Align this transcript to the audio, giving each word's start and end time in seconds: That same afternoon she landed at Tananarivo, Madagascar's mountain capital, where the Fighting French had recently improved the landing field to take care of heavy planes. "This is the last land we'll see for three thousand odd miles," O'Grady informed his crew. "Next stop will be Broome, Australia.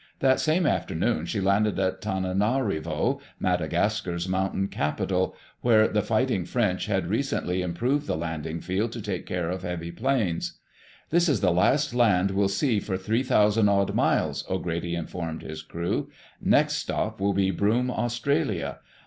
That 0.17 0.39
same 0.39 0.65
afternoon 0.65 1.27
she 1.27 1.39
landed 1.39 1.77
at 1.77 2.01
Tananarivo, 2.01 3.21
Madagascar's 3.39 4.27
mountain 4.27 4.67
capital, 4.67 5.35
where 5.61 5.87
the 5.87 6.01
Fighting 6.01 6.43
French 6.43 6.87
had 6.87 7.05
recently 7.05 7.61
improved 7.61 8.07
the 8.07 8.17
landing 8.17 8.61
field 8.61 8.93
to 8.93 9.01
take 9.03 9.27
care 9.27 9.51
of 9.51 9.61
heavy 9.61 9.91
planes. 9.91 10.57
"This 11.11 11.29
is 11.29 11.41
the 11.41 11.51
last 11.53 11.93
land 11.93 12.31
we'll 12.31 12.47
see 12.47 12.79
for 12.79 12.97
three 12.97 13.21
thousand 13.21 13.69
odd 13.69 13.93
miles," 13.93 14.43
O'Grady 14.49 14.95
informed 14.95 15.43
his 15.43 15.61
crew. 15.61 16.09
"Next 16.41 16.77
stop 16.77 17.19
will 17.21 17.33
be 17.33 17.51
Broome, 17.51 17.91
Australia. 17.91 18.79